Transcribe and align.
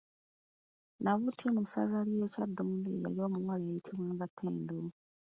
Nabuti 1.01 1.43
mu 1.53 1.61
ssaza 1.65 1.99
lye 2.09 2.27
Kyaddondo 2.33 2.87
ye 2.93 2.97
yali 3.05 3.19
omuwala 3.27 3.63
eyayitibwanga 3.65 4.25
Ttendo. 4.31 4.75